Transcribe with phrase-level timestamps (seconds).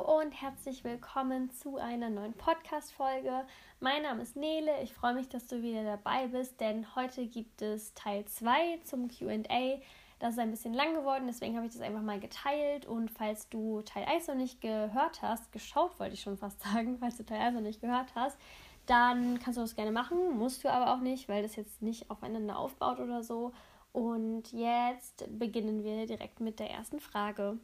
[0.00, 3.44] Und herzlich willkommen zu einer neuen Podcast-Folge.
[3.78, 4.70] Mein Name ist Nele.
[4.82, 9.08] Ich freue mich, dass du wieder dabei bist, denn heute gibt es Teil 2 zum
[9.08, 9.80] QA.
[10.18, 12.86] Das ist ein bisschen lang geworden, deswegen habe ich das einfach mal geteilt.
[12.86, 16.96] Und falls du Teil 1 noch nicht gehört hast, geschaut wollte ich schon fast sagen,
[16.98, 18.38] falls du Teil 1 noch nicht gehört hast,
[18.86, 20.38] dann kannst du das gerne machen.
[20.38, 23.52] Musst du aber auch nicht, weil das jetzt nicht aufeinander aufbaut oder so.
[23.92, 27.58] Und jetzt beginnen wir direkt mit der ersten Frage.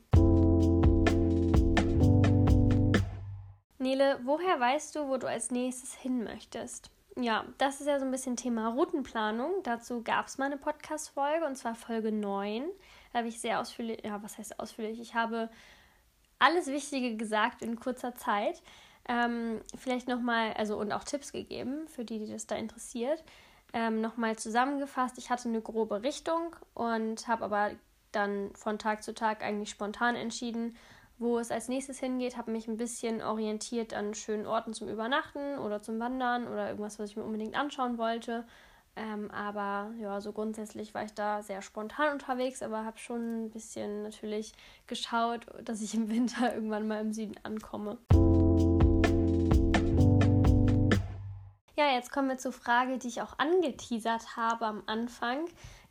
[3.89, 6.91] Nele, woher weißt du, wo du als nächstes hin möchtest?
[7.17, 9.63] Ja, das ist ja so ein bisschen Thema Routenplanung.
[9.63, 12.65] Dazu gab es mal eine Podcast-Folge und zwar Folge 9.
[13.13, 15.01] Da habe ich sehr ausführlich, ja, was heißt ausführlich?
[15.01, 15.49] Ich habe
[16.39, 18.63] alles Wichtige gesagt in kurzer Zeit.
[19.09, 23.25] Ähm, vielleicht nochmal, also und auch Tipps gegeben für die, die das da interessiert.
[23.73, 27.71] Ähm, nochmal zusammengefasst, ich hatte eine grobe Richtung und habe aber
[28.13, 30.77] dann von Tag zu Tag eigentlich spontan entschieden,
[31.19, 35.59] wo es als nächstes hingeht, habe mich ein bisschen orientiert an schönen Orten zum Übernachten
[35.59, 38.45] oder zum Wandern oder irgendwas, was ich mir unbedingt anschauen wollte.
[38.95, 43.51] Ähm, aber ja, so grundsätzlich war ich da sehr spontan unterwegs, aber habe schon ein
[43.51, 44.53] bisschen natürlich
[44.87, 47.99] geschaut, dass ich im Winter irgendwann mal im Süden ankomme.
[51.77, 55.45] Ja, jetzt kommen wir zur Frage, die ich auch angeteasert habe am Anfang.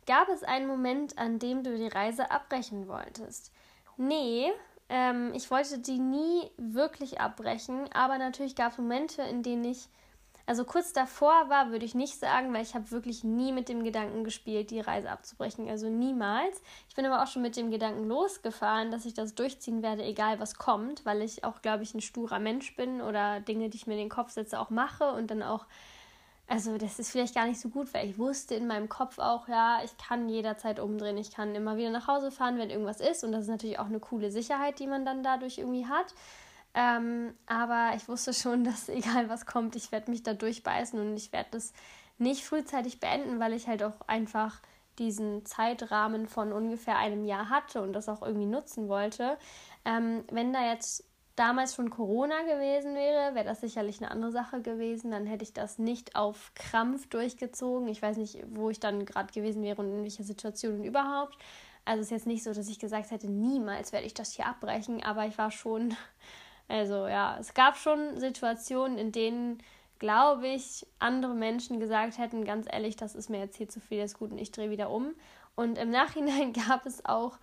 [0.06, 3.52] Gab es einen Moment, an dem du die Reise abbrechen wolltest?
[3.96, 4.52] Nee,
[4.88, 9.88] ähm, ich wollte die nie wirklich abbrechen, aber natürlich gab es Momente, in denen ich,
[10.46, 13.84] also kurz davor war, würde ich nicht sagen, weil ich habe wirklich nie mit dem
[13.84, 15.68] Gedanken gespielt, die Reise abzubrechen.
[15.68, 16.62] Also niemals.
[16.88, 20.40] Ich bin aber auch schon mit dem Gedanken losgefahren, dass ich das durchziehen werde, egal
[20.40, 23.86] was kommt, weil ich auch, glaube ich, ein sturer Mensch bin oder Dinge, die ich
[23.86, 25.66] mir in den Kopf setze, auch mache und dann auch
[26.48, 29.48] also das ist vielleicht gar nicht so gut, weil ich wusste in meinem Kopf auch,
[29.48, 33.22] ja, ich kann jederzeit umdrehen, ich kann immer wieder nach Hause fahren, wenn irgendwas ist.
[33.22, 36.14] Und das ist natürlich auch eine coole Sicherheit, die man dann dadurch irgendwie hat.
[36.72, 41.16] Ähm, aber ich wusste schon, dass egal was kommt, ich werde mich da durchbeißen und
[41.16, 41.74] ich werde das
[42.16, 44.60] nicht frühzeitig beenden, weil ich halt auch einfach
[44.98, 49.36] diesen Zeitrahmen von ungefähr einem Jahr hatte und das auch irgendwie nutzen wollte.
[49.84, 51.04] Ähm, wenn da jetzt
[51.38, 55.10] damals schon Corona gewesen wäre, wäre das sicherlich eine andere Sache gewesen.
[55.10, 57.88] Dann hätte ich das nicht auf Krampf durchgezogen.
[57.88, 61.38] Ich weiß nicht, wo ich dann gerade gewesen wäre und in welcher Situation überhaupt.
[61.84, 64.46] Also es ist jetzt nicht so, dass ich gesagt hätte, niemals werde ich das hier
[64.46, 65.96] abbrechen, aber ich war schon,
[66.68, 69.62] also ja, es gab schon Situationen, in denen,
[69.98, 74.02] glaube ich, andere Menschen gesagt hätten, ganz ehrlich, das ist mir jetzt hier zu viel,
[74.02, 75.14] das ist gut und ich drehe wieder um.
[75.54, 77.38] Und im Nachhinein gab es auch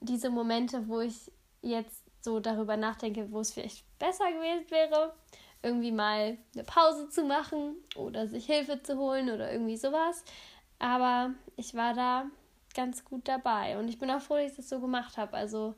[0.00, 1.32] diese Momente, wo ich
[1.62, 5.14] jetzt so darüber nachdenke, wo es vielleicht besser gewesen wäre,
[5.62, 10.24] irgendwie mal eine Pause zu machen oder sich Hilfe zu holen oder irgendwie sowas.
[10.78, 12.26] Aber ich war da
[12.74, 15.36] ganz gut dabei und ich bin auch froh, dass ich das so gemacht habe.
[15.36, 15.74] Also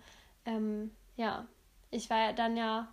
[0.47, 1.47] ähm, ja,
[1.91, 2.89] ich war ja dann ja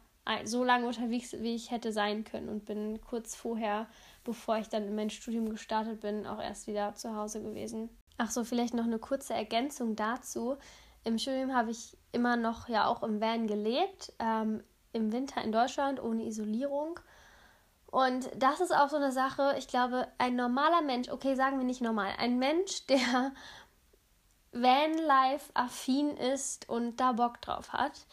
[0.45, 3.87] so lange unterwegs, wie ich hätte sein können und bin kurz vorher,
[4.23, 7.89] bevor ich dann in mein Studium gestartet bin, auch erst wieder zu Hause gewesen.
[8.17, 10.57] Ach so, vielleicht noch eine kurze Ergänzung dazu.
[11.03, 14.63] Im Studium habe ich immer noch ja auch im Van gelebt, ähm,
[14.93, 16.99] im Winter in Deutschland ohne Isolierung.
[17.87, 21.65] Und das ist auch so eine Sache, ich glaube, ein normaler Mensch, okay, sagen wir
[21.65, 23.33] nicht normal, ein Mensch, der
[24.53, 28.05] Vanlife-affin ist und da Bock drauf hat,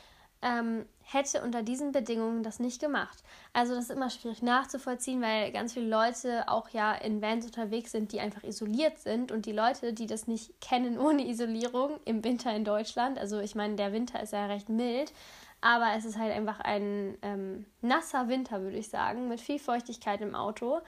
[0.43, 3.23] ähm, hätte unter diesen Bedingungen das nicht gemacht.
[3.53, 7.93] Also das ist immer schwierig nachzuvollziehen, weil ganz viele Leute auch ja in Vans unterwegs
[7.93, 12.23] sind, die einfach isoliert sind und die Leute, die das nicht kennen ohne Isolierung im
[12.25, 15.13] Winter in Deutschland, also ich meine, der Winter ist ja recht mild,
[15.61, 20.21] aber es ist halt einfach ein ähm, nasser Winter, würde ich sagen, mit viel Feuchtigkeit
[20.21, 20.81] im Auto.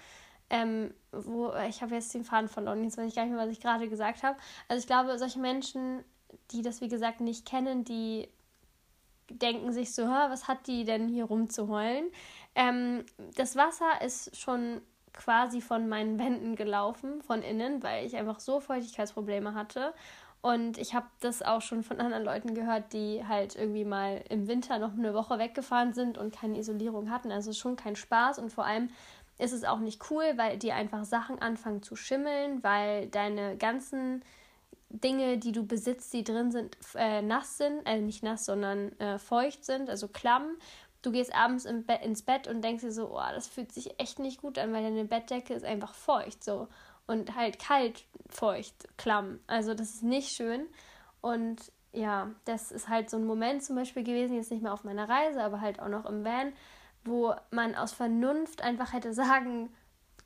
[0.52, 3.52] Ähm, wo ich habe jetzt den Faden verloren, jetzt weiß ich gar nicht mehr, was
[3.52, 4.36] ich gerade gesagt habe.
[4.66, 6.04] Also ich glaube, solche Menschen,
[6.50, 8.28] die das wie gesagt nicht kennen, die
[9.30, 12.06] denken sich so, was hat die denn hier rumzuheulen?
[12.54, 13.04] Ähm,
[13.36, 14.80] das Wasser ist schon
[15.12, 19.92] quasi von meinen Wänden gelaufen, von innen, weil ich einfach so Feuchtigkeitsprobleme hatte.
[20.42, 24.48] Und ich habe das auch schon von anderen Leuten gehört, die halt irgendwie mal im
[24.48, 27.30] Winter noch eine Woche weggefahren sind und keine Isolierung hatten.
[27.30, 28.90] Also schon kein Spaß und vor allem
[29.38, 34.22] ist es auch nicht cool, weil die einfach Sachen anfangen zu schimmeln, weil deine ganzen
[34.90, 39.18] Dinge, die du besitzt, die drin sind, äh, nass sind, äh, nicht nass, sondern äh,
[39.18, 40.56] feucht sind, also klamm.
[41.02, 43.98] Du gehst abends im Be ins Bett und denkst dir so, oh, das fühlt sich
[43.98, 46.68] echt nicht gut an, weil deine Bettdecke ist einfach feucht so.
[47.06, 49.38] und halt kalt, feucht, klamm.
[49.46, 50.66] Also das ist nicht schön.
[51.20, 54.84] Und ja, das ist halt so ein Moment zum Beispiel gewesen, jetzt nicht mehr auf
[54.84, 56.52] meiner Reise, aber halt auch noch im Van,
[57.04, 59.70] wo man aus Vernunft einfach hätte sagen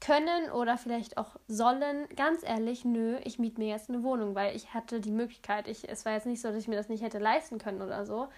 [0.05, 4.55] können oder vielleicht auch sollen, ganz ehrlich, nö, ich miete mir jetzt eine Wohnung, weil
[4.55, 5.67] ich hatte die Möglichkeit.
[5.67, 8.05] Ich, es war jetzt nicht so, dass ich mir das nicht hätte leisten können oder
[8.05, 8.29] so.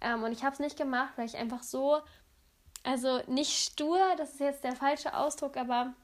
[0.00, 1.98] Ähm, und ich habe es nicht gemacht, weil ich einfach so,
[2.82, 5.94] also nicht stur, das ist jetzt der falsche Ausdruck, aber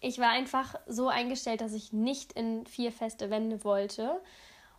[0.00, 4.22] ich war einfach so eingestellt, dass ich nicht in vier feste Wände wollte.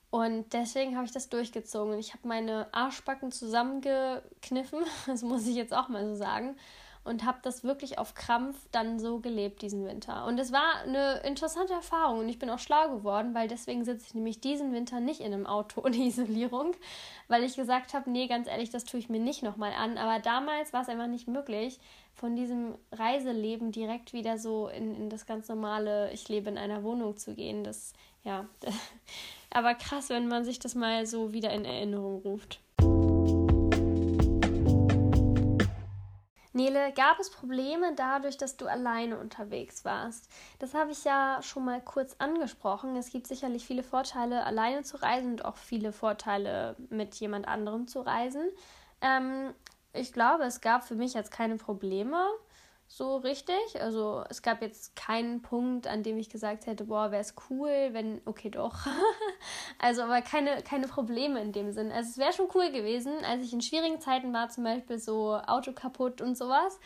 [0.10, 2.00] Und deswegen habe ich das durchgezogen.
[2.00, 6.58] Ich habe meine Arschbacken zusammengekniffen, das muss ich jetzt auch mal so sagen,
[7.04, 10.26] und habe das wirklich auf Krampf dann so gelebt diesen Winter.
[10.26, 14.06] Und es war eine interessante Erfahrung und ich bin auch schlau geworden, weil deswegen sitze
[14.08, 16.76] ich nämlich diesen Winter nicht in einem Auto ohne Isolierung,
[17.28, 19.98] weil ich gesagt habe, nee, ganz ehrlich, das tue ich mir nicht nochmal an.
[19.98, 21.80] Aber damals war es einfach nicht möglich,
[22.14, 26.84] von diesem Reiseleben direkt wieder so in, in das ganz normale, ich lebe in einer
[26.84, 27.64] Wohnung zu gehen.
[27.64, 27.94] Das,
[28.24, 28.46] ja,
[29.50, 32.60] aber krass, wenn man sich das mal so wieder in Erinnerung ruft.
[36.54, 40.30] Nele, gab es Probleme dadurch, dass du alleine unterwegs warst?
[40.60, 42.96] Das habe ich ja schon mal kurz angesprochen.
[42.98, 47.88] Es gibt sicherlich viele Vorteile, alleine zu reisen und auch viele Vorteile, mit jemand anderem
[47.88, 48.50] zu reisen.
[49.02, 49.54] Ähm,
[49.94, 52.28] ich glaube, es gab für mich jetzt keine Probleme
[52.94, 53.82] so richtig.
[53.82, 57.90] Also es gab jetzt keinen Punkt, an dem ich gesagt hätte, boah, wäre es cool,
[57.92, 58.86] wenn, okay, doch.
[59.80, 61.90] also aber keine, keine Probleme in dem Sinn.
[61.92, 65.36] Also es wäre schon cool gewesen, als ich in schwierigen Zeiten war, zum Beispiel so
[65.48, 66.80] Auto kaputt und sowas,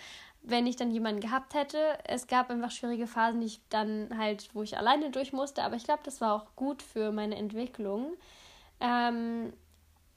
[0.43, 1.79] wenn ich dann jemanden gehabt hätte.
[2.03, 5.75] Es gab einfach schwierige Phasen, die ich dann halt, wo ich alleine durch musste, aber
[5.75, 8.13] ich glaube, das war auch gut für meine Entwicklung.
[8.79, 9.53] Ähm,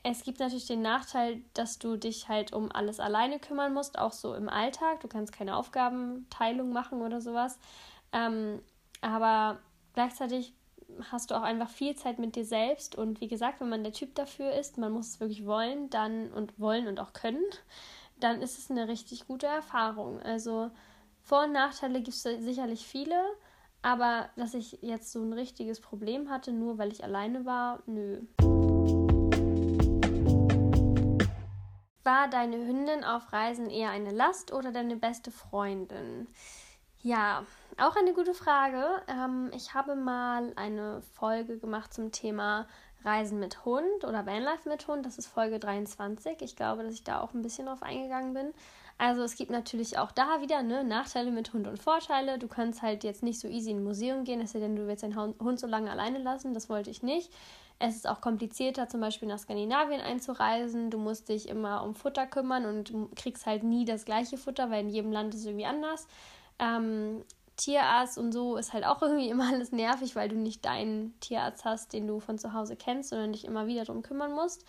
[0.03, 4.13] es gibt natürlich den Nachteil, dass du dich halt um alles alleine kümmern musst, auch
[4.13, 5.01] so im Alltag.
[5.01, 7.59] Du kannst keine Aufgabenteilung machen oder sowas.
[8.13, 8.63] Ähm,
[9.01, 9.59] aber
[9.95, 10.55] gleichzeitig
[11.11, 12.97] hast du auch einfach viel Zeit mit dir selbst.
[12.97, 16.33] Und wie gesagt, wenn man der Typ dafür ist, man muss es wirklich wollen, dann
[16.33, 17.45] und wollen und auch können,
[18.21, 20.21] dann ist es eine richtig gute Erfahrung.
[20.21, 20.71] Also
[21.23, 23.21] Vor- und Nachteile gibt es sicherlich viele,
[23.83, 28.23] aber dass ich jetzt so ein richtiges Problem hatte, nur weil ich alleine war, nö.
[32.09, 36.27] War deine Hündin auf Reisen eher eine Last oder deine beste Freundin?
[37.03, 37.45] Ja,
[37.77, 38.83] auch eine gute Frage.
[39.09, 42.67] Ähm, ich habe mal eine Folge gemacht zum Thema
[43.05, 45.05] Reisen mit Hund oder Vanlife mit Hund.
[45.05, 46.41] Das ist Folge 23.
[46.41, 48.55] Ich glaube, dass ich da auch ein bisschen drauf eingegangen bin.
[48.97, 52.39] Also es gibt natürlich auch da wieder ne, Nachteile mit Hund und Vorteile.
[52.39, 54.87] Du kannst halt jetzt nicht so easy in ein Museum gehen, es sei denn, du
[54.87, 56.55] willst deinen Hund so lange alleine lassen.
[56.55, 57.31] Das wollte ich nicht.
[57.81, 60.91] Es ist auch komplizierter, zum Beispiel nach Skandinavien einzureisen.
[60.91, 64.81] Du musst dich immer um Futter kümmern und kriegst halt nie das gleiche Futter, weil
[64.81, 66.09] in jedem Land ist es irgendwie anders.
[66.59, 67.23] Ähm,
[67.57, 71.65] Tierarzt und so ist halt auch irgendwie immer alles nervig, weil du nicht deinen Tierarzt
[71.65, 74.65] hast, den du von zu Hause kennst, sondern dich immer wieder darum kümmern musst.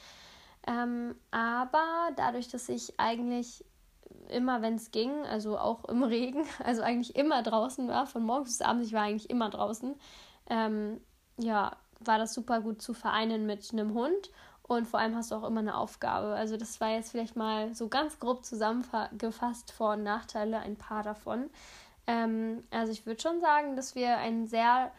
[0.68, 3.64] Ähm, aber dadurch, dass ich eigentlich
[4.28, 8.50] immer, wenn es ging, also auch im Regen, also eigentlich immer draußen war, von morgens
[8.50, 9.96] bis abends, ich war eigentlich immer draußen,
[10.50, 11.02] ähm,
[11.38, 14.32] ja, war das super gut zu vereinen mit einem Hund
[14.64, 16.28] und vor allem hast du auch immer eine Aufgabe.
[16.28, 21.04] Also das war jetzt vielleicht mal so ganz grob zusammengefasst Vor- und Nachteile, ein paar
[21.04, 21.50] davon.
[22.06, 24.92] Ähm, also ich würde schon sagen, dass wir ein sehr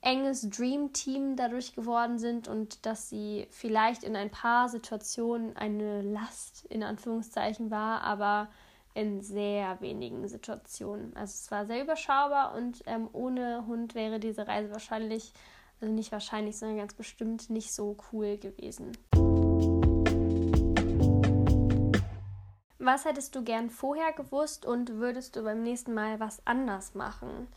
[0.00, 6.66] enges Dream-Team dadurch geworden sind und dass sie vielleicht in ein paar Situationen eine Last
[6.66, 8.48] in Anführungszeichen war, aber
[8.94, 11.16] in sehr wenigen Situationen.
[11.16, 15.32] Also es war sehr überschaubar und ähm, ohne Hund wäre diese Reise wahrscheinlich
[15.80, 18.92] also nicht wahrscheinlich, sondern ganz bestimmt nicht so cool gewesen.
[22.78, 27.48] Was hättest du gern vorher gewusst und würdest du beim nächsten Mal was anders machen?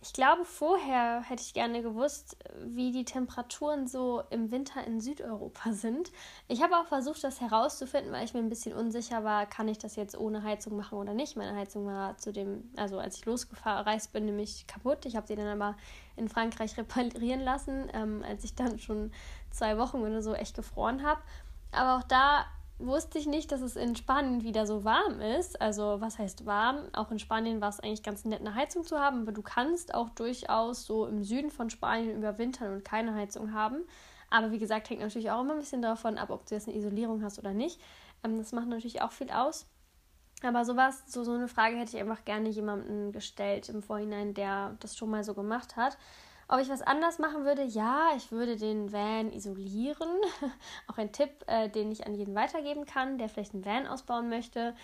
[0.00, 5.72] Ich glaube, vorher hätte ich gerne gewusst, wie die Temperaturen so im Winter in Südeuropa
[5.72, 6.12] sind.
[6.46, 9.78] Ich habe auch versucht, das herauszufinden, weil ich mir ein bisschen unsicher war, kann ich
[9.78, 11.36] das jetzt ohne Heizung machen oder nicht.
[11.36, 15.04] Meine Heizung war zu dem, also als ich losgereist bin, nämlich kaputt.
[15.04, 15.76] Ich habe sie dann aber
[16.16, 19.10] in Frankreich reparieren lassen, ähm, als ich dann schon
[19.50, 21.20] zwei Wochen oder so echt gefroren habe.
[21.72, 22.46] Aber auch da
[22.78, 25.60] wusste ich nicht, dass es in Spanien wieder so warm ist.
[25.60, 26.88] Also was heißt warm?
[26.92, 29.94] Auch in Spanien war es eigentlich ganz nett, eine Heizung zu haben, aber du kannst
[29.94, 33.84] auch durchaus so im Süden von Spanien überwintern und keine Heizung haben.
[34.30, 36.76] Aber wie gesagt, hängt natürlich auch immer ein bisschen davon ab, ob du jetzt eine
[36.76, 37.80] Isolierung hast oder nicht.
[38.22, 39.66] Ähm, das macht natürlich auch viel aus.
[40.42, 44.76] Aber sowas, so, so eine Frage hätte ich einfach gerne jemandem gestellt im Vorhinein, der
[44.80, 45.98] das schon mal so gemacht hat.
[46.48, 47.62] Ob ich was anders machen würde?
[47.62, 50.08] Ja, ich würde den Van isolieren.
[50.88, 54.30] auch ein Tipp, äh, den ich an jeden weitergeben kann, der vielleicht einen Van ausbauen
[54.30, 54.74] möchte.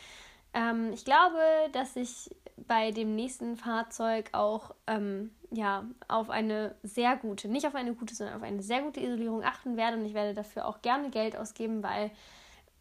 [0.52, 1.38] Ähm, ich glaube,
[1.72, 7.74] dass ich bei dem nächsten Fahrzeug auch ähm, ja, auf eine sehr gute, nicht auf
[7.74, 9.96] eine gute, sondern auf eine sehr gute Isolierung achten werde.
[9.96, 12.10] Und ich werde dafür auch gerne Geld ausgeben, weil,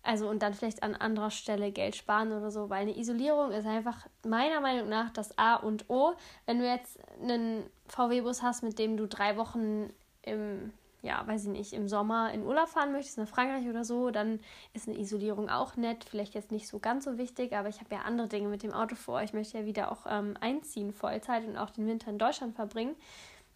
[0.04, 3.66] also und dann vielleicht an anderer Stelle Geld sparen oder so, weil eine Isolierung ist
[3.66, 6.14] einfach meiner Meinung nach das A und O.
[6.46, 9.90] Wenn du jetzt einen VW-Bus hast, mit dem du drei Wochen
[10.22, 14.10] im ja, weiß ich nicht, im Sommer in Urlaub fahren möchtest, nach Frankreich oder so,
[14.10, 14.40] dann
[14.74, 16.06] ist eine Isolierung auch nett.
[16.06, 18.72] Vielleicht jetzt nicht so ganz so wichtig, aber ich habe ja andere Dinge mit dem
[18.72, 19.22] Auto vor.
[19.22, 22.96] Ich möchte ja wieder auch ähm, einziehen, Vollzeit und auch den Winter in Deutschland verbringen.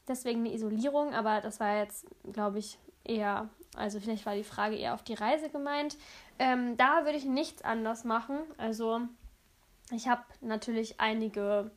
[0.10, 3.48] Deswegen eine Isolierung, aber das war jetzt, glaube ich, eher,
[3.78, 5.98] also vielleicht war die Frage eher auf die Reise gemeint.
[6.40, 8.40] Ähm, da würde ich nichts anders machen.
[8.58, 9.02] Also
[9.92, 11.72] ich habe natürlich einige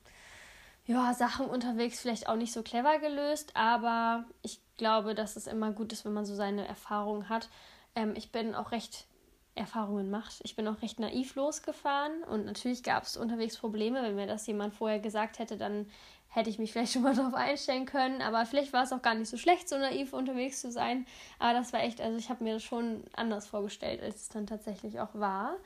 [0.87, 5.71] ja, Sachen unterwegs vielleicht auch nicht so clever gelöst, aber ich glaube, dass es immer
[5.73, 7.49] gut ist, wenn man so seine Erfahrungen hat.
[7.95, 9.07] Ähm, ich bin auch recht
[9.55, 10.41] Erfahrungen macht.
[10.43, 14.03] Ich bin auch recht naiv losgefahren und natürlich gab es unterwegs Probleme.
[14.03, 15.87] Wenn mir das jemand vorher gesagt hätte, dann
[16.29, 18.23] hätte ich mich vielleicht schon mal darauf einstellen können.
[18.23, 21.07] Aber vielleicht war es auch gar nicht so schlecht, so naiv unterwegs zu sein.
[21.39, 24.47] Aber das war echt, also ich habe mir das schon anders vorgestellt, als es dann
[24.47, 25.57] tatsächlich auch war.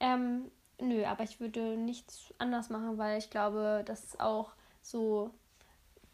[0.00, 0.50] Ähm,
[0.80, 5.30] nö, aber ich würde nichts anders machen, weil ich glaube, dass auch so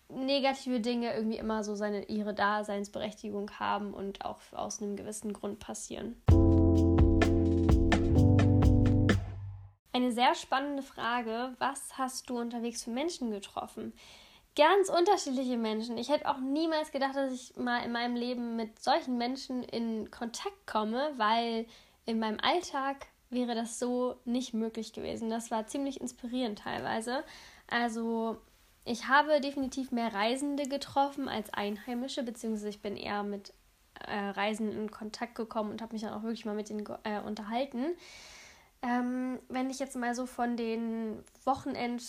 [0.09, 5.61] negative Dinge irgendwie immer so seine ihre Daseinsberechtigung haben und auch aus einem gewissen Grund
[5.61, 6.21] passieren.
[9.92, 13.92] Eine sehr spannende Frage, was hast du unterwegs für Menschen getroffen?
[14.56, 15.99] Ganz unterschiedliche Menschen.
[15.99, 20.11] Ich hätte auch niemals gedacht, dass ich mal in meinem Leben mit solchen Menschen in
[20.11, 21.66] Kontakt komme, weil
[22.06, 25.30] in meinem Alltag wäre das so nicht möglich gewesen.
[25.30, 27.25] Das war ziemlich inspirierend teilweise.
[27.68, 28.37] Also
[28.85, 33.52] ich habe definitiv mehr Reisende getroffen als Einheimische, beziehungsweise ich bin eher mit
[34.06, 37.20] äh, Reisenden in Kontakt gekommen und habe mich dann auch wirklich mal mit ihnen äh,
[37.20, 37.97] unterhalten.
[38.82, 42.02] Ähm, wenn ich jetzt mal so von den Wochenend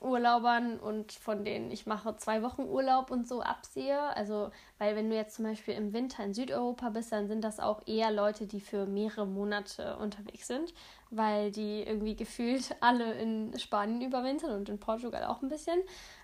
[0.00, 4.00] Urlaubern und von denen ich mache zwei Wochen Urlaub und so absehe.
[4.16, 7.60] Also, weil wenn du jetzt zum Beispiel im Winter in Südeuropa bist, dann sind das
[7.60, 10.72] auch eher Leute, die für mehrere Monate unterwegs sind,
[11.10, 15.80] weil die irgendwie gefühlt alle in Spanien überwintern und in Portugal auch ein bisschen.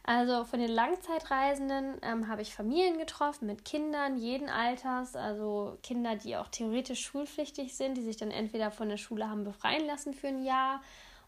[0.06, 6.14] Also von den Langzeitreisenden ähm, habe ich Familien getroffen mit Kindern jeden Alters, also Kinder,
[6.16, 10.12] die auch theoretisch schulpflichtig sind, die sich dann entweder von der Schule haben befreien lassen
[10.12, 10.82] für ein Jahr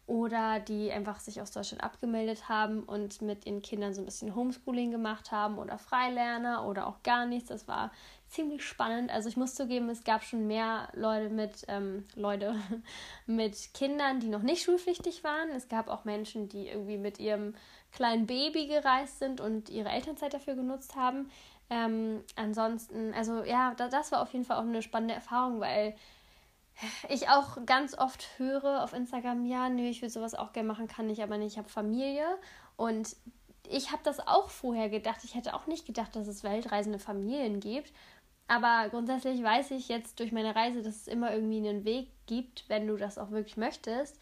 [0.07, 4.37] oder die einfach sich aus Deutschland abgemeldet haben und mit ihren Kindern so ein bisschen
[4.37, 7.49] Homeschooling gemacht haben oder Freilerner oder auch gar nichts.
[7.49, 7.91] Das war
[8.29, 9.11] ziemlich spannend.
[9.11, 12.55] Also ich muss zugeben, es gab schon mehr Leute mit ähm, Leute
[13.27, 15.49] mit Kindern, die noch nicht schulpflichtig waren.
[15.51, 17.55] Es gab auch Menschen, die irgendwie mit ihrem
[17.97, 21.31] kleinen Baby gereist sind und ihre Elternzeit dafür genutzt haben.
[21.69, 25.97] Ähm, ansonsten, also ja, das war auf jeden Fall auch eine spannende Erfahrung, weil
[27.09, 30.87] ich auch ganz oft höre auf Instagram, ja, nö, ich will sowas auch gerne machen,
[30.87, 32.27] kann ich aber nicht, ich habe Familie.
[32.77, 33.17] Und
[33.69, 35.25] ich habe das auch vorher gedacht.
[35.25, 37.93] Ich hätte auch nicht gedacht, dass es weltreisende Familien gibt.
[38.49, 42.65] Aber grundsätzlich weiß ich jetzt durch meine Reise, dass es immer irgendwie einen Weg gibt,
[42.69, 44.19] wenn du das auch wirklich möchtest.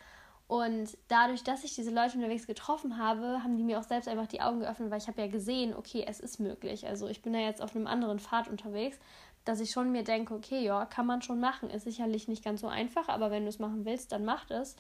[0.47, 4.27] Und dadurch, dass ich diese Leute unterwegs getroffen habe, haben die mir auch selbst einfach
[4.27, 6.87] die Augen geöffnet, weil ich habe ja gesehen, okay, es ist möglich.
[6.87, 8.99] Also ich bin da jetzt auf einem anderen Pfad unterwegs
[9.45, 11.71] dass ich schon mir denke, okay, ja, kann man schon machen.
[11.71, 14.77] Ist sicherlich nicht ganz so einfach, aber wenn du es machen willst, dann mach es.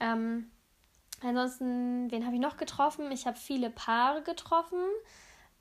[0.00, 0.50] Ähm,
[1.22, 3.10] ansonsten, wen habe ich noch getroffen?
[3.10, 4.80] Ich habe viele Paare getroffen.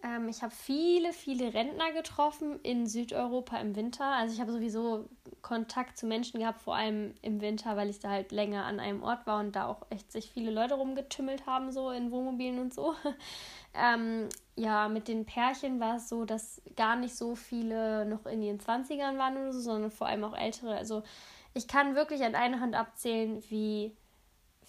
[0.03, 4.05] Ähm, ich habe viele, viele Rentner getroffen in Südeuropa im Winter.
[4.05, 5.07] Also ich habe sowieso
[5.41, 9.03] Kontakt zu Menschen gehabt, vor allem im Winter, weil ich da halt länger an einem
[9.03, 12.73] Ort war und da auch echt sich viele Leute rumgetümmelt haben, so in Wohnmobilen und
[12.73, 12.95] so.
[13.73, 18.41] ähm, ja, mit den Pärchen war es so, dass gar nicht so viele noch in
[18.41, 20.75] ihren 20ern waren oder so, sondern vor allem auch ältere.
[20.75, 21.03] Also
[21.53, 23.95] ich kann wirklich an einer Hand abzählen, wie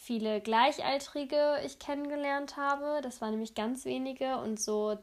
[0.02, 3.00] viele Gleichaltrige ich kennengelernt habe.
[3.02, 4.98] Das waren nämlich ganz wenige und so,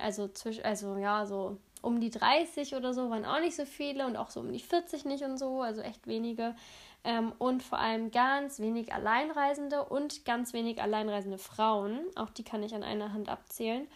[0.00, 4.06] also zwischen, also ja, so um die 30 oder so waren auch nicht so viele
[4.06, 6.54] und auch so um die 40 nicht und so, also echt wenige.
[7.02, 12.00] Ähm, und vor allem ganz wenig Alleinreisende und ganz wenig alleinreisende Frauen.
[12.14, 13.88] Auch die kann ich an einer Hand abzählen.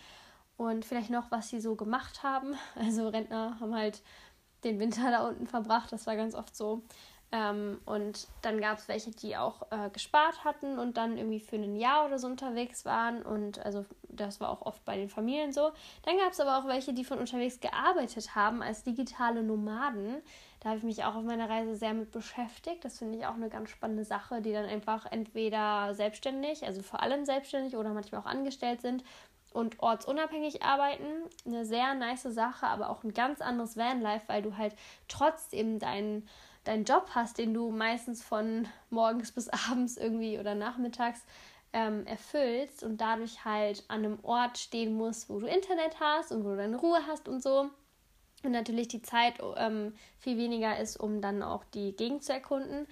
[0.56, 2.56] Und vielleicht noch, was sie so gemacht haben.
[2.74, 4.02] Also Rentner haben halt
[4.64, 6.82] den Winter da unten verbracht, das war ganz oft so.
[7.34, 11.56] Ähm, und dann gab es welche, die auch äh, gespart hatten und dann irgendwie für
[11.56, 13.22] ein Jahr oder so unterwegs waren.
[13.22, 15.72] Und also das war auch oft bei den Familien so.
[16.04, 20.20] Dann gab es aber auch welche, die von unterwegs gearbeitet haben als digitale Nomaden.
[20.60, 22.84] Da habe ich mich auch auf meiner Reise sehr mit beschäftigt.
[22.84, 27.02] Das finde ich auch eine ganz spannende Sache, die dann einfach entweder selbstständig, also vor
[27.02, 29.02] allem selbstständig oder manchmal auch angestellt sind
[29.54, 31.24] und ortsunabhängig arbeiten.
[31.46, 34.76] Eine sehr nice Sache, aber auch ein ganz anderes Vanlife, weil du halt
[35.08, 36.28] trotzdem deinen
[36.64, 41.20] deinen Job hast, den du meistens von morgens bis abends irgendwie oder nachmittags
[41.72, 46.44] ähm, erfüllst und dadurch halt an einem Ort stehen musst, wo du Internet hast und
[46.44, 47.70] wo du deine Ruhe hast und so.
[48.44, 52.86] Und natürlich die Zeit ähm, viel weniger ist, um dann auch die Gegend zu erkunden.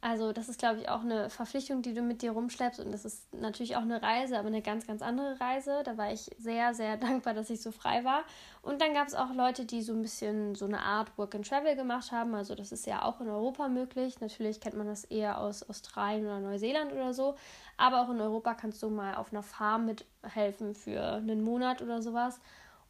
[0.00, 2.78] Also das ist, glaube ich, auch eine Verpflichtung, die du mit dir rumschleppst.
[2.78, 5.82] Und das ist natürlich auch eine Reise, aber eine ganz, ganz andere Reise.
[5.84, 8.22] Da war ich sehr, sehr dankbar, dass ich so frei war.
[8.62, 11.48] Und dann gab es auch Leute, die so ein bisschen so eine Art Work and
[11.48, 12.36] Travel gemacht haben.
[12.36, 14.20] Also das ist ja auch in Europa möglich.
[14.20, 17.34] Natürlich kennt man das eher aus Australien oder Neuseeland oder so.
[17.76, 22.02] Aber auch in Europa kannst du mal auf einer Farm mithelfen für einen Monat oder
[22.02, 22.40] sowas.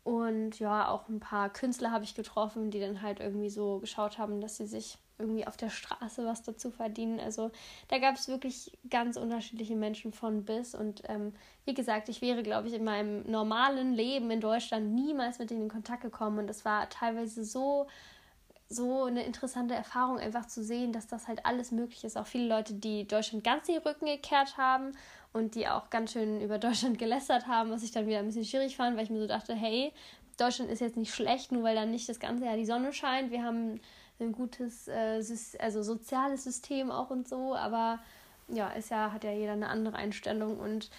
[0.04, 4.18] Und ja, auch ein paar Künstler habe ich getroffen, die dann halt irgendwie so geschaut
[4.18, 7.20] haben, dass sie sich irgendwie auf der Straße was dazu verdienen.
[7.20, 7.50] Also
[7.88, 10.74] da gab es wirklich ganz unterschiedliche Menschen von bis.
[10.74, 11.34] Und ähm,
[11.64, 15.62] wie gesagt, ich wäre, glaube ich, in meinem normalen Leben in Deutschland niemals mit denen
[15.62, 16.38] in Kontakt gekommen.
[16.38, 17.88] Und es war teilweise so,
[18.68, 22.16] so eine interessante Erfahrung, einfach zu sehen, dass das halt alles möglich ist.
[22.16, 24.92] Auch viele Leute, die Deutschland ganz den Rücken gekehrt haben
[25.32, 28.44] und die auch ganz schön über Deutschland gelästert haben, was ich dann wieder ein bisschen
[28.44, 29.92] schwierig fand, weil ich mir so dachte, hey,
[30.36, 33.30] Deutschland ist jetzt nicht schlecht, nur weil dann nicht das ganze Jahr die Sonne scheint.
[33.32, 33.80] Wir haben
[34.20, 35.22] ein gutes, äh,
[35.58, 38.00] also soziales System auch und so, aber
[38.48, 40.90] ja, ist ja, hat ja jeder eine andere Einstellung und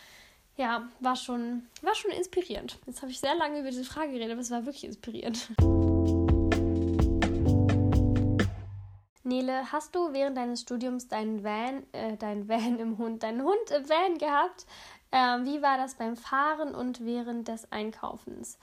[0.55, 2.77] ja, war schon, war schon inspirierend.
[2.85, 5.49] Jetzt habe ich sehr lange über diese Frage geredet, aber es war wirklich inspirierend.
[9.23, 13.71] Nele, hast du während deines Studiums deinen Van, äh, deinen Van im Hund, deinen Hund
[13.71, 14.65] im Van gehabt?
[15.11, 18.57] Ähm, wie war das beim Fahren und während des Einkaufens?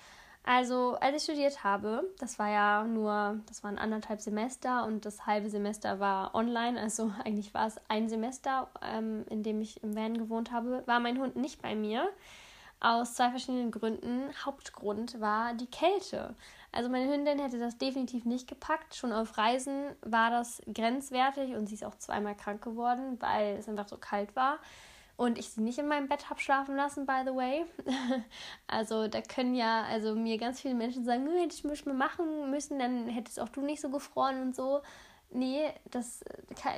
[0.48, 5.26] Also, als ich studiert habe, das war ja nur, das waren anderthalb Semester und das
[5.26, 9.96] halbe Semester war online, also eigentlich war es ein Semester, ähm, in dem ich im
[9.96, 12.08] Van gewohnt habe, war mein Hund nicht bei mir.
[12.78, 14.30] Aus zwei verschiedenen Gründen.
[14.44, 16.36] Hauptgrund war die Kälte.
[16.70, 18.94] Also meine Hündin hätte das definitiv nicht gepackt.
[18.94, 23.68] Schon auf Reisen war das grenzwertig und sie ist auch zweimal krank geworden, weil es
[23.68, 24.58] einfach so kalt war
[25.16, 27.64] und ich sie nicht in meinem Bett habe schlafen lassen, by the way.
[28.66, 32.50] also da können ja, also mir ganz viele Menschen sagen, hätte ich mich mal machen
[32.50, 34.82] müssen, dann hättest auch du nicht so gefroren und so.
[35.30, 36.23] Nee, das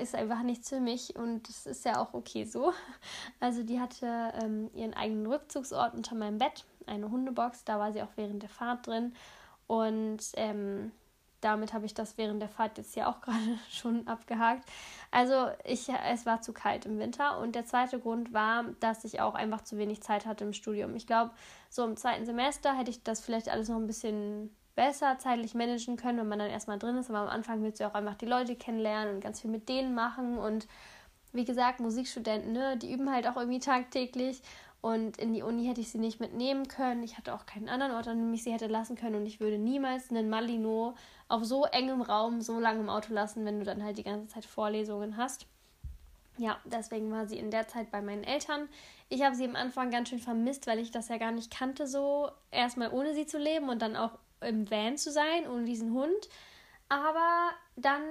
[0.01, 2.73] ist einfach nichts für mich und das ist ja auch okay so.
[3.41, 8.03] Also die hatte ähm, ihren eigenen Rückzugsort unter meinem Bett, eine Hundebox, da war sie
[8.03, 9.15] auch während der Fahrt drin
[9.67, 10.93] und ähm,
[11.41, 14.69] damit habe ich das während der Fahrt jetzt ja auch gerade schon abgehakt.
[15.11, 19.21] Also ich, es war zu kalt im Winter und der zweite Grund war, dass ich
[19.21, 20.95] auch einfach zu wenig Zeit hatte im Studium.
[20.97, 21.31] Ich glaube,
[21.71, 25.97] so im zweiten Semester hätte ich das vielleicht alles noch ein bisschen besser zeitlich managen
[25.97, 27.11] können, wenn man dann erstmal drin ist.
[27.11, 29.93] Aber am Anfang willst du auch einfach die Leute kennenlernen und ganz viel mit denen
[29.93, 30.39] machen.
[30.39, 30.69] Und
[31.33, 34.41] wie gesagt, Musikstudenten, ne, die üben halt auch irgendwie tagtäglich.
[34.81, 37.03] Und in die Uni hätte ich sie nicht mitnehmen können.
[37.03, 39.17] Ich hatte auch keinen anderen Ort, an dem ich sie hätte lassen können.
[39.17, 40.95] Und ich würde niemals einen Malino
[41.27, 44.29] auf so engem Raum so lange im Auto lassen, wenn du dann halt die ganze
[44.29, 45.47] Zeit Vorlesungen hast.
[46.39, 48.69] Ja, deswegen war sie in der Zeit bei meinen Eltern.
[49.09, 51.89] Ich habe sie am Anfang ganz schön vermisst, weil ich das ja gar nicht kannte,
[51.89, 55.93] so erstmal ohne sie zu leben und dann auch im Van zu sein, ohne diesen
[55.93, 56.29] Hund.
[56.89, 58.03] Aber dann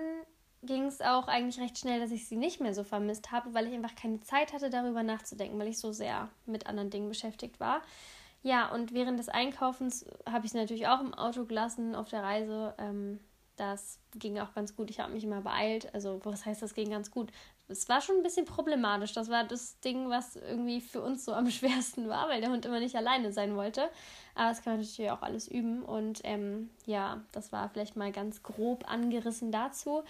[0.63, 3.67] ging es auch eigentlich recht schnell, dass ich sie nicht mehr so vermisst habe, weil
[3.67, 7.60] ich einfach keine Zeit hatte, darüber nachzudenken, weil ich so sehr mit anderen Dingen beschäftigt
[7.60, 7.82] war.
[8.43, 12.24] Ja, und während des Einkaufens habe ich sie natürlich auch im Auto gelassen auf der
[12.24, 12.74] Reise.
[12.78, 13.20] Ähm,
[13.58, 14.89] das ging auch ganz gut.
[14.91, 15.93] Ich habe mich immer beeilt.
[15.93, 17.32] Also, was heißt, das ging ganz gut?
[17.67, 19.13] Es war schon ein bisschen problematisch.
[19.13, 22.65] Das war das Ding, was irgendwie für uns so am schwersten war, weil der Hund
[22.65, 23.89] immer nicht alleine sein wollte.
[24.36, 25.82] Aber das kann man natürlich auch alles üben.
[25.84, 30.04] Und ähm, ja, das war vielleicht mal ganz grob angerissen dazu.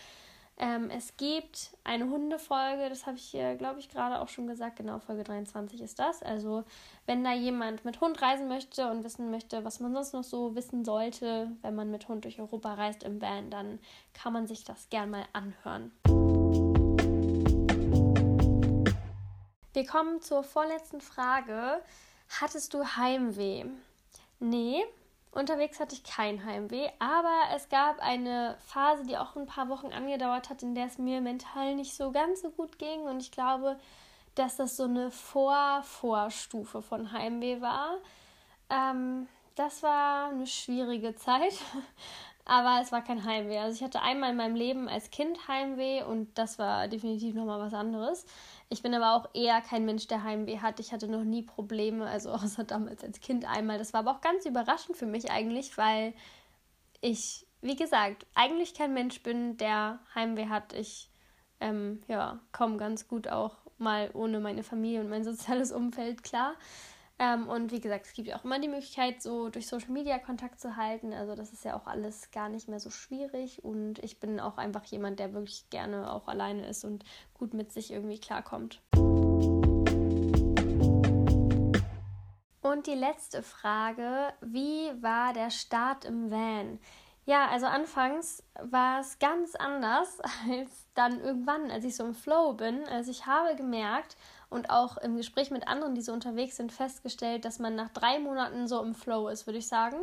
[0.60, 4.78] Ähm, es gibt eine Hundefolge, das habe ich hier, glaube ich, gerade auch schon gesagt.
[4.78, 6.24] Genau, Folge 23 ist das.
[6.24, 6.64] Also,
[7.06, 10.56] wenn da jemand mit Hund reisen möchte und wissen möchte, was man sonst noch so
[10.56, 13.78] wissen sollte, wenn man mit Hund durch Europa reist im Van, dann
[14.14, 15.92] kann man sich das gern mal anhören.
[19.74, 21.84] Wir kommen zur vorletzten Frage.
[22.42, 23.66] Hattest du Heimweh?
[24.40, 24.84] Nee,
[25.38, 29.94] Unterwegs hatte ich kein Heimweh, aber es gab eine Phase, die auch ein paar Wochen
[29.94, 33.02] angedauert hat, in der es mir mental nicht so ganz so gut ging.
[33.02, 33.78] Und ich glaube,
[34.34, 37.98] dass das so eine Vor-Vorstufe von Heimweh war.
[38.72, 41.54] Ähm, das war eine schwierige Zeit,
[42.44, 43.60] aber es war kein Heimweh.
[43.60, 47.60] Also ich hatte einmal in meinem Leben als Kind Heimweh und das war definitiv nochmal
[47.60, 48.26] was anderes.
[48.70, 50.80] Ich bin aber auch eher kein Mensch, der Heimweh hat.
[50.80, 53.78] Ich hatte noch nie Probleme, also außer damals als Kind einmal.
[53.78, 56.14] Das war aber auch ganz überraschend für mich eigentlich, weil
[57.02, 60.74] ich, wie gesagt, eigentlich kein Mensch bin, der Heimweh hat.
[60.74, 61.10] Ich
[61.60, 66.56] ähm, ja, komme ganz gut auch mal ohne meine Familie und mein soziales Umfeld klar.
[67.20, 70.20] Ähm, und wie gesagt, es gibt ja auch immer die Möglichkeit, so durch Social Media
[70.20, 71.14] Kontakt zu halten.
[71.14, 73.64] Also das ist ja auch alles gar nicht mehr so schwierig.
[73.64, 77.04] Und ich bin auch einfach jemand, der wirklich gerne auch alleine ist und
[77.34, 78.82] gut mit sich irgendwie klarkommt.
[82.62, 86.80] Und die letzte Frage, wie war der Start im Van?
[87.28, 92.54] Ja, also anfangs war es ganz anders als dann irgendwann, als ich so im Flow
[92.54, 92.88] bin.
[92.88, 94.16] Also ich habe gemerkt
[94.50, 98.18] und auch im Gespräch mit anderen, die so unterwegs sind, festgestellt, dass man nach drei
[98.20, 99.98] Monaten so im Flow ist, würde ich sagen.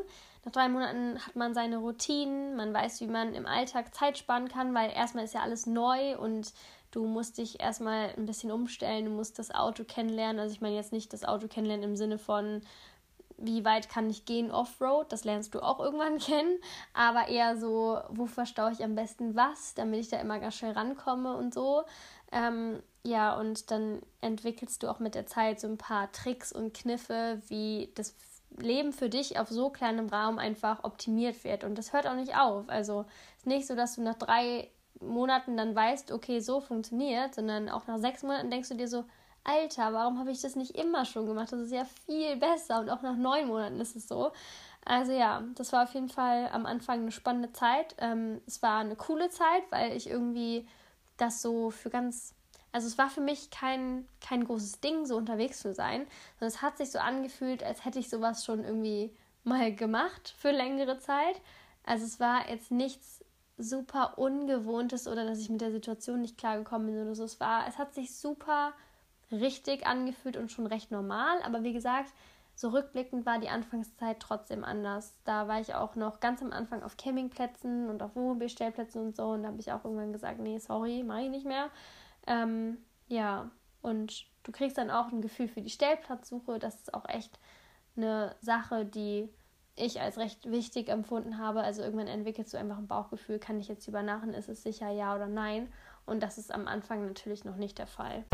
[0.45, 4.49] Nach drei Monaten hat man seine Routinen, man weiß, wie man im Alltag Zeit sparen
[4.49, 6.53] kann, weil erstmal ist ja alles neu und
[6.91, 10.41] du musst dich erstmal ein bisschen umstellen, du musst das Auto kennenlernen.
[10.41, 12.61] Also ich meine jetzt nicht das Auto kennenlernen im Sinne von,
[13.45, 16.59] wie weit kann ich gehen Offroad, das lernst du auch irgendwann kennen,
[16.93, 20.73] aber eher so, wo verstaue ich am besten was, damit ich da immer ganz schnell
[20.73, 21.85] rankomme und so.
[22.33, 26.75] Ähm, ja, und dann entwickelst du auch mit der Zeit so ein paar Tricks und
[26.75, 28.15] Kniffe, wie das
[28.57, 31.65] Leben für dich auf so kleinem Raum einfach optimiert wird.
[31.65, 32.69] Und das hört auch nicht auf.
[32.69, 33.05] Also
[33.37, 37.69] es ist nicht so, dass du nach drei Monaten dann weißt, okay, so funktioniert, sondern
[37.69, 39.05] auch nach sechs Monaten denkst du dir so,
[39.45, 41.53] Alter, warum habe ich das nicht immer schon gemacht?
[41.53, 44.33] Das ist ja viel besser und auch nach neun Monaten ist es so.
[44.85, 47.95] Also ja, das war auf jeden Fall am Anfang eine spannende Zeit.
[47.99, 50.67] Ähm, es war eine coole Zeit, weil ich irgendwie
[51.17, 52.35] das so für ganz
[52.73, 56.09] also es war für mich kein, kein großes Ding, so unterwegs zu sein,
[56.41, 60.51] sondern es hat sich so angefühlt, als hätte ich sowas schon irgendwie mal gemacht für
[60.51, 61.41] längere Zeit.
[61.85, 63.25] Also es war jetzt nichts
[63.59, 67.23] super Ungewohntes oder dass ich mit der Situation nicht klargekommen bin oder so.
[67.23, 68.73] Es war, es hat sich super
[69.35, 71.42] richtig angefühlt und schon recht normal.
[71.42, 72.12] Aber wie gesagt,
[72.57, 75.18] so rückblickend war die Anfangszeit trotzdem anders.
[75.25, 79.31] Da war ich auch noch ganz am Anfang auf Campingplätzen und auf Wohnmobilstellplätzen und so.
[79.31, 81.70] Und da habe ich auch irgendwann gesagt, nee, sorry, mache ich nicht mehr.
[82.27, 83.51] Ähm, ja,
[83.83, 86.59] und du kriegst dann auch ein Gefühl für die Stellplatzsuche.
[86.59, 87.38] Das ist auch echt
[87.97, 89.29] eine Sache, die
[89.77, 91.62] ich als recht wichtig empfunden habe.
[91.62, 95.14] Also irgendwann entwickelst du einfach ein Bauchgefühl, kann ich jetzt übernachten, ist es sicher ja
[95.14, 95.73] oder nein.
[96.07, 98.25] Und das ist am Anfang natürlich noch nicht der Fall.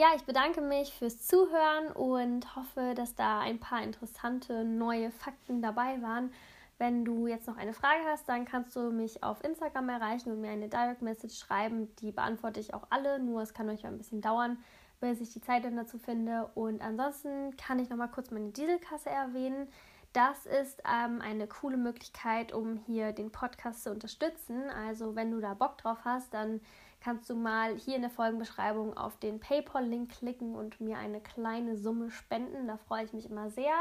[0.00, 5.60] Ja, ich bedanke mich fürs Zuhören und hoffe, dass da ein paar interessante neue Fakten
[5.60, 6.32] dabei waren.
[6.78, 10.40] Wenn du jetzt noch eine Frage hast, dann kannst du mich auf Instagram erreichen und
[10.40, 11.94] mir eine Direct Message schreiben.
[11.96, 14.56] Die beantworte ich auch alle, nur es kann euch ein bisschen dauern,
[15.00, 16.50] bis ich die Zeit dann dazu finde.
[16.54, 19.68] Und ansonsten kann ich noch mal kurz meine Dieselkasse erwähnen.
[20.14, 24.70] Das ist ähm, eine coole Möglichkeit, um hier den Podcast zu unterstützen.
[24.70, 26.62] Also wenn du da Bock drauf hast, dann
[27.00, 31.76] kannst du mal hier in der Folgenbeschreibung auf den PayPal-Link klicken und mir eine kleine
[31.76, 32.66] Summe spenden.
[32.66, 33.72] Da freue ich mich immer sehr.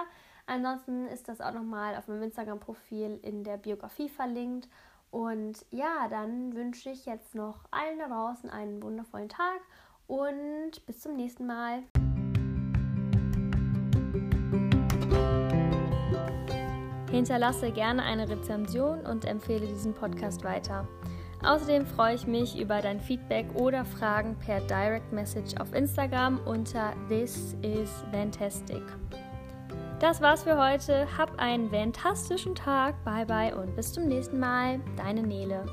[0.46, 4.68] Ansonsten ist das auch nochmal auf meinem Instagram-Profil in der Biografie verlinkt.
[5.12, 9.60] Und ja, dann wünsche ich jetzt noch allen da draußen einen wundervollen Tag
[10.08, 11.84] und bis zum nächsten Mal.
[17.12, 20.88] Hinterlasse gerne eine Rezension und empfehle diesen Podcast weiter.
[21.44, 26.94] Außerdem freue ich mich über dein Feedback oder Fragen per Direct Message auf Instagram unter
[27.08, 28.82] This is Fantastic.
[30.00, 31.08] Das war's für heute.
[31.18, 32.96] Hab einen fantastischen Tag.
[33.04, 34.80] Bye bye und bis zum nächsten Mal.
[34.98, 35.66] Deine Nele.